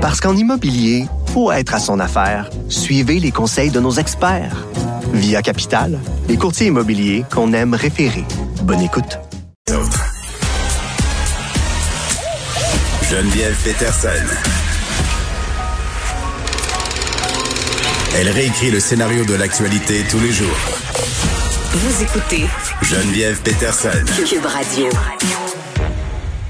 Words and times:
Parce 0.00 0.20
qu'en 0.20 0.34
immobilier, 0.34 1.04
faut 1.34 1.52
être 1.52 1.74
à 1.74 1.78
son 1.78 2.00
affaire. 2.00 2.48
Suivez 2.68 3.20
les 3.20 3.30
conseils 3.30 3.70
de 3.70 3.80
nos 3.80 3.92
experts. 3.92 4.66
Via 5.12 5.42
Capital, 5.42 5.98
les 6.26 6.38
courtiers 6.38 6.68
immobiliers 6.68 7.24
qu'on 7.30 7.52
aime 7.52 7.74
référer. 7.74 8.24
Bonne 8.62 8.80
écoute. 8.80 9.18
Geneviève 13.10 13.56
Peterson. 13.62 14.08
Elle 18.16 18.28
réécrit 18.30 18.70
le 18.70 18.80
scénario 18.80 19.24
de 19.26 19.34
l'actualité 19.34 20.02
tous 20.10 20.20
les 20.20 20.32
jours. 20.32 20.48
Vous 21.72 22.02
écoutez 22.02 22.46
Geneviève 22.82 23.40
Peterson. 23.42 23.90
Cube 24.26 24.46
Radio. 24.46 24.88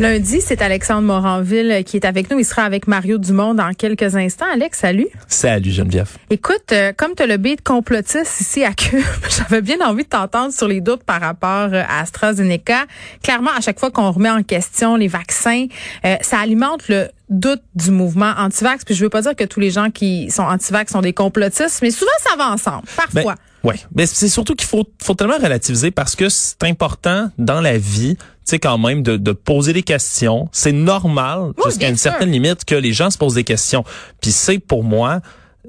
Lundi, 0.00 0.40
c'est 0.40 0.60
Alexandre 0.60 1.02
Moranville 1.02 1.84
qui 1.86 1.96
est 1.96 2.04
avec 2.04 2.28
nous. 2.28 2.40
Il 2.40 2.44
sera 2.44 2.62
avec 2.62 2.88
Mario 2.88 3.16
Dumont 3.16 3.54
dans 3.54 3.72
quelques 3.74 4.16
instants. 4.16 4.46
Alex, 4.52 4.80
salut. 4.80 5.06
Salut 5.28 5.70
Geneviève. 5.70 6.10
Écoute, 6.30 6.72
euh, 6.72 6.92
comme 6.96 7.14
tu 7.14 7.22
as 7.22 7.26
le 7.26 7.36
beat 7.36 7.62
complotiste 7.62 8.40
ici 8.40 8.64
à 8.64 8.72
Cube, 8.72 9.04
j'avais 9.38 9.62
bien 9.62 9.78
envie 9.86 10.02
de 10.02 10.08
t'entendre 10.08 10.52
sur 10.52 10.66
les 10.66 10.80
doutes 10.80 11.04
par 11.04 11.20
rapport 11.20 11.68
euh, 11.72 11.84
à 11.88 12.00
AstraZeneca. 12.00 12.86
Clairement, 13.22 13.52
à 13.56 13.60
chaque 13.60 13.78
fois 13.78 13.92
qu'on 13.92 14.10
remet 14.10 14.30
en 14.30 14.42
question 14.42 14.96
les 14.96 15.06
vaccins, 15.06 15.66
euh, 16.04 16.16
ça 16.22 16.40
alimente 16.40 16.88
le 16.88 17.08
doute 17.30 17.62
du 17.76 17.92
mouvement 17.92 18.32
anti-vax. 18.36 18.84
Puis 18.84 18.96
je 18.96 19.04
veux 19.04 19.10
pas 19.10 19.22
dire 19.22 19.36
que 19.36 19.44
tous 19.44 19.60
les 19.60 19.70
gens 19.70 19.90
qui 19.92 20.28
sont 20.28 20.42
anti-vax 20.42 20.90
sont 20.92 21.02
des 21.02 21.12
complotistes, 21.12 21.82
mais 21.82 21.92
souvent 21.92 22.10
ça 22.18 22.34
va 22.36 22.50
ensemble, 22.50 22.82
parfois. 22.96 23.36
Ben, 23.62 23.70
ouais, 23.70 23.76
mais 23.94 24.06
c'est 24.06 24.28
surtout 24.28 24.56
qu'il 24.56 24.68
faut, 24.68 24.84
faut 25.00 25.14
tellement 25.14 25.38
relativiser 25.38 25.92
parce 25.92 26.16
que 26.16 26.28
c'est 26.28 26.64
important 26.64 27.30
dans 27.38 27.60
la 27.60 27.78
vie, 27.78 28.16
sais 28.44 28.58
quand 28.58 28.78
même 28.78 29.02
de, 29.02 29.16
de 29.16 29.32
poser 29.32 29.72
des 29.72 29.82
questions. 29.82 30.48
C'est 30.52 30.72
normal 30.72 31.52
Oui, 31.56 31.64
jusqu'à 31.66 31.88
une 31.88 31.96
sûr. 31.96 32.10
certaine 32.10 32.30
limite 32.30 32.64
que 32.64 32.74
les 32.74 32.92
gens 32.92 33.10
se 33.10 33.18
posent 33.18 33.34
des 33.34 33.44
questions. 33.44 33.84
Puis 34.20 34.32
c'est 34.32 34.58
pour 34.58 34.84
moi 34.84 35.20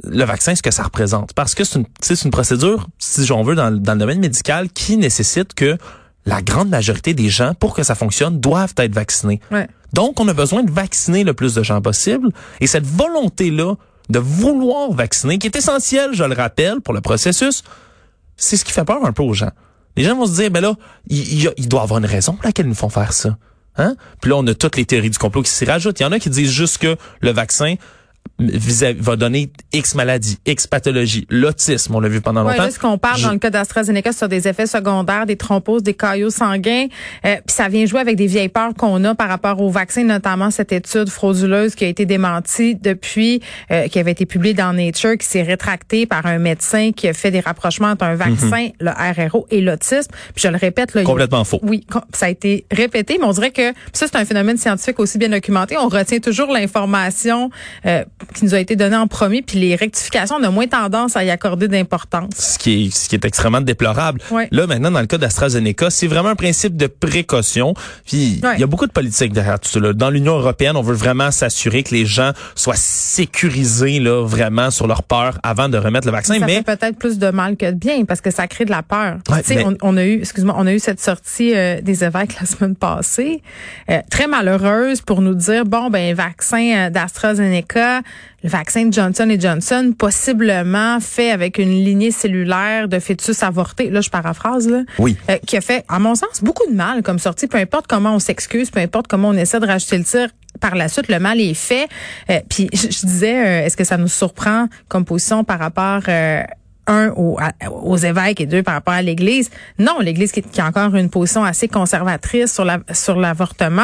le 0.04 0.26
vaccin 0.26 0.54
ce 0.56 0.62
que 0.62 0.72
ça 0.72 0.84
représente 0.84 1.32
parce 1.34 1.56
que 1.56 1.64
c'est 1.64 1.80
une, 1.80 1.86
une 2.26 2.32
procédure 2.32 2.88
si 3.00 3.26
j'en 3.26 3.44
veux 3.44 3.56
dans, 3.56 3.72
dans 3.72 3.94
le 3.94 4.00
domaine 4.00 4.20
médical 4.20 4.70
qui 4.70 4.98
nécessite 4.98 5.54
que 5.54 5.78
la 6.26 6.42
grande 6.42 6.70
majorité 6.70 7.14
des 7.14 7.30
gens 7.30 7.54
pour 7.54 7.74
que 7.76 7.84
ça 7.84 7.96
fonctionne 7.96 8.40
doivent 8.42 8.74
être 8.78 8.94
vaccinés. 8.94 9.40
Ouais. 9.52 9.68
Donc, 9.94 10.20
on 10.20 10.28
a 10.28 10.34
besoin 10.34 10.64
de 10.64 10.72
vacciner 10.72 11.24
le 11.24 11.34
plus 11.34 11.54
de 11.54 11.64
gens 11.64 11.82
possible. 11.82 12.30
Et 12.60 12.68
cette 12.68 12.86
volonté-là 12.86 13.76
de 14.10 14.20
vouloir 14.20 14.92
vacciner, 14.92 15.38
qui 15.38 15.48
est 15.48 15.56
essentielle, 15.56 16.10
je 16.14 16.24
le 16.24 16.34
rappelle, 16.36 16.82
pour 16.82 16.94
le 16.94 17.02
processus, 17.02 17.64
c'est 18.36 18.58
ce 18.58 18.66
qui 18.66 18.72
fait 18.74 18.84
peur 18.84 19.06
un 19.06 19.14
peu 19.14 19.24
aux 19.24 19.34
gens. 19.34 19.52
Les 19.96 20.04
gens 20.04 20.16
vont 20.16 20.26
se 20.26 20.36
dire, 20.36 20.52
ben 20.52 20.62
là, 20.62 20.76
il, 21.08 21.52
il, 21.58 21.70
doit 21.70 21.82
avoir 21.82 22.00
une 22.00 22.06
raison 22.06 22.34
pour 22.34 22.46
laquelle 22.46 22.66
ils 22.66 22.70
nous 22.70 22.76
font 22.76 22.90
faire 22.90 23.14
ça. 23.14 23.38
Hein? 23.78 23.96
Puis 24.22 24.30
là, 24.30 24.38
on 24.38 24.48
a 24.48 24.54
toutes 24.54 24.78
les 24.78 24.86
théories 24.86 25.10
du 25.10 25.18
complot 25.18 25.42
qui 25.42 25.52
s'y 25.52 25.66
rajoutent. 25.66 26.00
Il 26.00 26.04
y 26.04 26.06
en 26.06 26.12
a 26.12 26.20
qui 26.20 26.30
disent 26.30 26.52
juste 26.52 26.78
que 26.78 26.98
le 27.22 27.32
vaccin 27.32 27.76
va 28.38 29.16
donner 29.16 29.50
X 29.72 29.96
maladie, 29.96 30.38
X 30.46 30.68
pathologie, 30.68 31.26
l'autisme, 31.30 31.96
on 31.96 32.00
l'a 32.02 32.10
vu 32.10 32.20
pendant 32.22 32.44
Ouais, 32.46 32.52
longtemps. 32.52 32.64
là, 32.66 32.72
ce 32.72 32.80
qu'on 32.80 32.98
parle 32.98 33.18
Je- 33.20 33.26
dans 33.28 33.32
le 33.32 33.40
cas 33.40 33.50
d'AstraZeneca 33.50 34.12
sur 34.12 34.28
des 34.28 34.48
effets 34.48 34.68
secondaires, 34.68 35.26
des 35.26 35.38
thromboses, 35.38 35.84
des 35.84 35.94
caillots 35.94 36.30
sanguins, 36.30 36.88
euh, 37.26 37.36
puis 37.36 37.56
ça 37.56 37.70
vient 37.70 37.86
jouer 37.86 38.02
avec 38.02 38.18
des 38.18 38.28
vieilles 38.28 38.50
peurs 38.50 38.74
qu'on 38.74 39.04
a 39.06 39.16
par 39.16 39.30
rapport 39.30 39.62
au 39.62 39.70
vaccin, 39.70 40.04
notamment 40.04 40.52
cette 40.52 40.74
étude 40.74 41.10
frauduleuse 41.10 41.76
qui 41.76 41.86
a 41.86 41.88
été 41.88 42.06
démentie 42.06 42.76
depuis, 42.76 43.42
euh, 43.72 43.88
qui 43.88 44.00
avait 44.00 44.12
été 44.12 44.26
publiée 44.26 44.54
dans 44.54 44.74
Nature, 44.74 45.18
qui 45.18 45.26
s'est 45.28 45.44
rétractée 45.44 46.06
par 46.06 46.26
un 46.26 46.38
médecin 46.38 46.92
qui 46.92 47.08
a 47.08 47.14
fait 47.14 47.32
des 47.32 47.40
rapprochements 47.40 47.90
entre 47.92 48.04
un 48.04 48.16
vaccin, 48.16 48.70
le 48.82 48.92
RRO 48.92 49.48
et 49.50 49.62
l'autisme. 49.62 50.12
Puis 50.36 50.44
je 50.44 50.48
le 50.50 50.58
répète, 50.58 50.94
là, 50.94 51.02
il 51.02 51.06
Complètement 51.06 51.44
faux. 51.46 51.60
oui, 51.64 51.86
ça 52.14 52.26
a 52.26 52.30
été 52.30 52.66
répété, 52.72 53.18
mais 53.20 53.26
on 53.26 53.32
dirait 53.32 53.52
que 53.52 53.72
ça 53.94 54.08
c'est 54.08 54.16
un 54.18 54.26
phénomène 54.26 54.58
scientifique 54.58 55.00
aussi 55.00 55.18
bien 55.18 55.30
documenté. 55.30 55.78
On 55.78 55.88
retient 55.88 56.20
toujours 56.20 56.52
l'information 56.52 57.50
euh, 57.86 58.04
qui 58.34 58.46
nous 58.46 58.54
a 58.56 58.60
été 58.60 58.76
donnée 58.76 58.96
en 58.96 59.08
premier, 59.08 59.42
puis 59.42 59.60
les 59.60 59.76
rectifications, 59.76 60.36
on 60.40 60.44
a 60.44 60.50
moins 60.50 60.68
tendance 60.68 61.16
à 61.16 61.24
y 61.24 61.30
accorder 61.30 61.68
d'importance. 61.68 62.34
ce 62.38 62.58
qui 62.58 62.86
est 62.88 62.96
ce 62.96 63.10
qui 63.10 63.16
est 63.16 63.26
extrêmement 63.26 63.62
déplorable. 63.62 64.22
Ouais. 64.32 64.48
Là 64.52 64.68
maintenant 64.68 64.92
dans 64.92 65.00
le 65.02 65.08
cas 65.08 65.18
d'AstraZeneca, 65.18 65.90
c'est 65.90 66.08
vraiment 66.08 66.30
un 66.30 66.36
principe 66.36 66.76
de 66.78 66.88
précaution. 66.88 67.74
Puis 68.06 68.42
il 68.56 68.60
y 68.60 68.64
a 68.64 68.68
beaucoup 68.68 68.88
de 68.88 68.92
politique 68.92 69.34
derrière 69.34 69.60
tout 69.60 69.70
ça. 69.70 69.80
là. 69.80 69.94
Dans 69.94 70.10
l'Union 70.10 70.38
européenne, 70.38 70.76
on 70.76 70.82
veut 70.82 70.96
vraiment 70.96 71.32
s'assurer 71.32 71.84
que 71.84 71.94
les 71.94 72.06
gens 72.06 72.32
soient 72.56 72.76
sécurisés 72.76 74.00
là 74.00 74.24
vraiment 74.26 74.72
sur 74.72 74.88
leur 74.88 75.04
peur 75.04 75.38
avant 75.44 75.70
de 75.70 75.78
remettre 75.78 76.08
le 76.08 76.12
vaccin. 76.12 76.40
Ça 76.40 76.46
mais 76.46 76.58
fait 76.58 76.64
peut-être 76.78 76.98
plus 76.98 77.18
de 77.18 77.30
mal 77.30 77.56
que 77.58 77.66
de 77.66 77.72
bien 77.78 78.06
parce 78.06 78.22
que 78.22 78.32
ça 78.32 78.48
crée 78.48 78.66
de 78.66 78.72
la 78.72 78.84
peur. 78.84 79.18
Ouais, 79.30 79.42
tu 79.42 79.50
sais, 79.50 79.56
mais- 79.56 79.66
on, 79.66 79.76
on 79.82 79.98
a 79.98 80.04
eu, 80.06 80.20
excuse-moi, 80.20 80.56
on 80.58 80.68
a 80.68 80.74
eu 80.74 80.80
cette 80.80 81.00
sortie 81.02 81.54
euh, 81.56 81.82
des 81.82 82.04
évêques 82.04 82.36
la 82.40 82.46
semaine 82.46 82.76
passée, 82.76 83.42
euh, 83.90 84.00
très 84.10 84.28
malheureuse 84.28 85.02
pour 85.02 85.22
nous 85.22 85.34
dire 85.36 85.66
bon 85.66 85.90
ben 85.90 86.14
vaccin 86.16 86.74
euh, 86.76 86.90
d'AstraZeneca, 86.90 88.02
le 88.44 88.50
vaccin 88.50 88.86
de 88.86 88.94
Johnson 88.94 89.36
Johnson, 89.40 89.94
possiblement 89.98 91.00
fait 91.00 91.32
avec 91.32 91.58
une 91.58 91.72
lignée 91.84 92.12
cellulaire 92.12 92.88
de 92.88 93.00
fœtus 93.00 93.42
avortés. 93.44 93.90
Là, 93.90 94.02
je 94.02 94.10
paraphrase 94.10 94.68
là. 94.68 94.84
Oui. 95.00 95.18
Euh, 95.30 95.38
qui 95.46 95.58
a 95.58 95.62
fait, 95.62 95.84
à 95.88 96.00
mon 96.00 96.16
sens, 96.16 96.44
beaucoup 96.44 96.70
de 96.70 96.76
mal 96.76 97.02
comme 97.02 97.20
sortie. 97.20 97.48
Peu 97.48 97.58
importe 97.58 97.88
comment 97.88 98.16
on 98.16 98.20
s'excuse, 98.20 98.70
peu 98.70 98.80
importe 98.80 99.08
comment 99.08 99.30
on 99.30 99.34
essaie 99.34 99.60
de 99.60 99.66
racheter 99.66 99.98
le 99.98 100.04
tir. 100.04 100.30
Par 100.62 100.76
la 100.76 100.88
suite, 100.88 101.10
le 101.10 101.20
mal 101.20 101.42
est 101.42 101.54
fait. 101.54 101.88
Euh, 102.30 102.40
puis 102.50 102.70
je, 102.72 102.90
je 102.90 103.06
disais, 103.06 103.46
euh, 103.46 103.66
est-ce 103.66 103.76
que 103.76 103.84
ça 103.84 103.98
nous 103.98 104.08
surprend 104.08 104.68
comme 104.88 105.04
position 105.04 105.44
par 105.44 105.60
rapport 105.60 106.02
euh, 106.08 106.44
un 106.88 107.10
aux, 107.16 107.38
aux 107.84 107.98
évêques 107.98 108.42
et 108.42 108.46
deux 108.46 108.64
par 108.64 108.76
rapport 108.76 108.94
à 108.94 109.02
l'Église 109.02 109.50
Non, 109.80 110.00
l'Église 110.02 110.32
qui, 110.32 110.42
qui 110.42 110.62
a 110.62 110.68
encore 110.68 110.96
une 110.96 111.10
position 111.10 111.44
assez 111.44 111.68
conservatrice 111.68 112.54
sur 112.54 112.66
la 112.66 112.80
sur 112.94 113.16
l'avortement. 113.20 113.82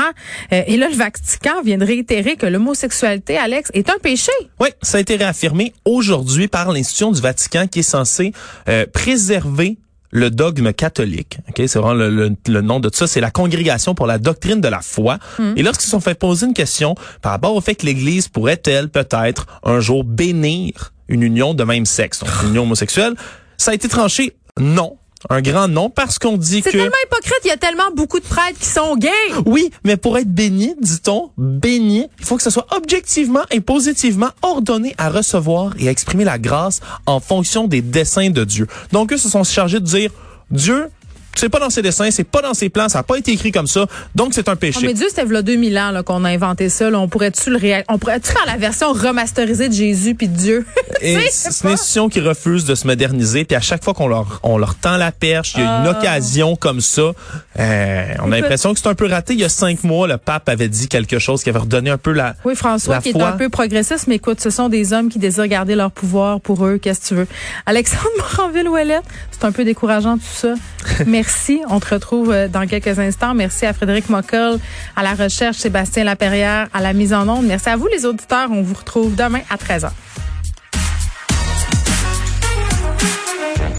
Euh, 0.54 0.62
et 0.68 0.78
là, 0.78 0.88
le 0.90 0.96
Vatican 0.96 1.62
vient 1.64 1.78
de 1.78 1.86
réitérer 1.86 2.36
que 2.36 2.46
l'homosexualité, 2.46 3.38
Alex, 3.38 3.70
est 3.74 3.90
un 3.90 3.98
péché. 4.02 4.32
Oui, 4.60 4.70
ça 4.82 4.98
a 4.98 5.02
été 5.02 5.16
réaffirmé 5.16 5.74
aujourd'hui 5.86 6.48
par 6.48 6.72
l'institution 6.72 7.12
du 7.12 7.22
Vatican 7.22 7.68
qui 7.68 7.80
est 7.80 7.84
censée 7.84 8.34
euh, 8.70 8.86
préserver 8.92 9.78
le 10.14 10.30
dogme 10.30 10.74
catholique. 10.74 11.38
Ok, 11.48 11.56
c'est 11.68 11.80
vraiment 11.80 11.94
le, 11.94 12.10
le- 12.10 12.36
le 12.50 12.62
nom 12.62 12.82
de 12.82 12.90
ça. 12.94 13.08
C'est 13.08 13.22
la 13.22 13.32
congrégation 13.32 13.96
pour 13.96 14.08
la 14.08 14.18
doctrine 14.18 14.60
de 14.60 14.68
la 14.68 14.82
foi. 14.82 15.20
Et 15.56 15.64
lorsqu'ils 15.64 15.86
se 15.86 15.92
sont 15.92 16.02
fait 16.02 16.16
poser 16.20 16.48
une 16.48 16.54
question 16.54 16.96
par 17.22 17.32
rapport 17.32 17.56
au 17.56 17.62
fait 17.62 17.76
que 17.76 17.86
l'Église 17.86 18.28
pourrait-elle 18.28 18.90
peut-être 18.90 19.46
un 19.64 19.80
jour 19.80 20.04
bénir 20.04 20.92
une 21.12 21.22
union 21.22 21.54
de 21.54 21.64
même 21.64 21.86
sexe, 21.86 22.20
donc 22.20 22.30
une 22.44 22.50
union 22.50 22.64
homosexuelle, 22.64 23.14
ça 23.58 23.72
a 23.72 23.74
été 23.74 23.88
tranché? 23.88 24.36
Non. 24.60 24.98
Un 25.30 25.42
grand 25.42 25.68
non 25.68 25.92
parce 25.92 26.18
qu'on 26.18 26.36
dit 26.36 26.62
C'est 26.64 26.72
que 26.72 26.78
tellement 26.78 26.96
hypocrite. 27.06 27.40
Il 27.46 27.50
y 27.50 27.52
a 27.52 27.58
tellement 27.58 27.92
beaucoup 27.96 28.20
de 28.20 28.26
prêtres 28.26 28.58
qui 28.58 28.66
sont 28.66 28.96
gays. 28.96 29.12
oui, 29.46 29.70
mais 29.84 29.96
pour 29.96 30.18
être 30.18 30.34
béni, 30.34 30.74
dit-on, 30.82 31.30
béni, 31.38 32.08
il 32.20 32.26
faut 32.26 32.38
que 32.38 32.44
ce 32.44 32.50
soit 32.50 32.66
objectivement 32.76 33.44
et 33.52 33.62
positivement 33.62 34.30
ordonné 34.42 34.96
à 34.98 35.10
recevoir 35.12 35.74
et 35.78 35.88
à 35.88 35.92
exprimer 35.92 36.24
la 36.24 36.40
grâce 36.40 36.80
en 37.06 37.20
fonction 37.20 37.68
des 37.68 37.84
desseins 37.84 38.32
de 38.32 38.44
Dieu. 38.44 38.66
Donc 38.92 39.14
eux 39.14 39.18
se 39.18 39.30
sont 39.30 39.44
chargés 39.44 39.80
de 39.80 39.86
dire, 39.86 40.10
Dieu, 40.50 40.88
c'est 41.36 41.50
pas 41.50 41.60
dans 41.60 41.70
ses 41.70 41.82
dessins, 41.82 42.10
c'est 42.12 42.24
pas 42.24 42.42
dans 42.42 42.54
ses 42.54 42.70
plans, 42.70 42.90
ça 42.90 43.00
n'a 43.00 43.04
pas 43.04 43.18
été 43.18 43.32
écrit 43.32 43.52
comme 43.52 43.68
ça, 43.68 43.86
donc 44.16 44.34
c'est 44.34 44.48
un 44.50 44.54
Oh, 44.54 44.58
péché. 44.58 44.86
mais 44.86 44.94
Dieu, 44.94 45.08
c'était 45.10 45.26
là 45.26 45.42
2000 45.42 45.78
ans 45.80 45.92
là, 45.92 46.04
qu'on 46.04 46.24
a 46.26 46.30
inventé 46.30 46.70
ça. 46.70 46.90
Là. 46.90 47.00
On 47.00 47.08
pourrait-tu 47.08 47.50
le 47.50 47.58
réa- 47.58 47.84
on 47.90 47.98
pourrait-tu 47.98 48.32
faire 48.32 48.46
la 48.46 48.58
version 48.58 48.92
remasterisée 48.94 49.70
de 49.70 49.74
Jésus 49.74 50.14
puis 50.16 50.28
de 50.28 50.36
Dieu? 50.38 50.66
Et 51.02 51.18
c'est 51.32 51.64
une 51.64 51.72
institution 51.72 52.10
qui 52.10 52.20
refuse 52.20 52.66
de 52.66 52.76
se 52.76 52.86
moderniser, 52.86 53.46
puis 53.46 53.56
à 53.56 53.62
chaque 53.62 53.84
fois 53.84 53.94
qu'on 53.94 54.08
leur 54.08 54.40
on 54.44 54.58
leur 54.58 54.76
tend 54.76 54.98
la 54.98 55.12
perche, 55.12 55.54
il 55.56 55.62
y 55.62 55.64
a 55.64 55.80
une 55.82 55.88
Ah. 55.88 55.98
occasion 56.00 56.56
comme 56.56 56.82
ça, 56.82 57.14
euh, 57.60 58.06
on 58.24 58.32
a 58.32 58.36
l'impression 58.40 58.74
que 58.74 58.80
c'est 58.80 58.88
un 58.88 58.94
peu 58.96 59.08
raté. 59.08 59.34
Il 59.34 59.40
y 59.40 59.44
a 59.46 59.50
cinq 59.50 59.84
mois, 59.84 60.08
le 60.08 60.18
pape 60.18 60.48
avait 60.50 60.70
dit 60.70 60.88
quelque 60.88 61.18
chose 61.20 61.44
qui 61.44 61.50
avait 61.50 61.60
redonné 61.60 61.90
un 61.90 61.98
peu 61.98 62.12
la 62.12 62.36
Oui, 62.46 62.56
François, 62.56 62.96
La 62.96 63.02
qui 63.02 63.10
est 63.10 63.22
un 63.22 63.32
peu 63.34 63.50
progressiste, 63.50 64.08
mais 64.08 64.16
écoute, 64.16 64.40
ce 64.42 64.50
sont 64.50 64.70
des 64.70 64.94
hommes 64.94 65.10
qui 65.10 65.20
désirent 65.20 65.48
garder 65.48 65.76
leur 65.76 65.92
pouvoir 65.92 66.40
pour 66.42 66.66
eux. 66.66 66.78
Qu'est-ce 66.78 67.02
que 67.02 67.08
tu 67.08 67.16
veux? 67.16 67.28
Alexandre 67.66 68.04
Moranville-Ouellette, 68.18 69.04
c'est 69.32 69.46
un 69.46 69.52
peu 69.52 69.64
décourageant 69.64 70.18
tout 70.18 70.24
ça. 70.34 70.54
Merci. 71.22 71.62
On 71.70 71.80
te 71.80 71.94
retrouve 71.94 72.32
euh, 72.32 72.48
dans 72.48 72.66
quelques 72.66 72.98
instants. 72.98 73.36
Merci 73.36 73.68
à 73.68 73.74
Frédéric 73.74 74.10
Mockel, 74.10 74.58
à 74.96 75.04
la 75.04 75.14
recherche, 75.14 75.58
Sébastien 75.58 76.04
Laperrière, 76.04 76.68
à 76.74 76.82
la 76.82 76.94
mise 76.94 77.14
en 77.14 77.30
onde. 77.30 77.46
Merci 77.46 77.70
à 77.70 77.76
vous, 77.76 77.86
les 77.86 78.08
auditeurs. 78.08 78.50
On 78.50 78.64
vous 78.64 78.74
retrouve 78.74 79.16
demain 79.16 79.42
à 79.52 79.56
13h. 79.56 79.92